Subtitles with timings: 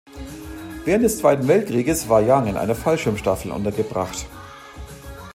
[0.83, 4.25] Während des Zweiten Weltkriegs war Young in einer Fallschirm-Staffel untergebracht.